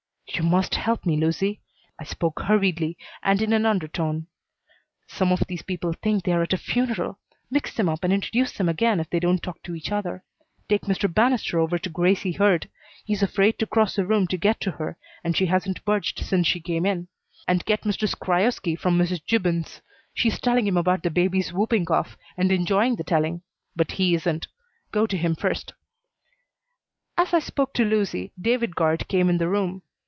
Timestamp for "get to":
14.37-14.71